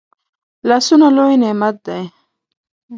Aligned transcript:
لاسونه 0.67 1.07
لوي 1.15 1.35
نعمت 1.43 1.75
دی 1.85 2.01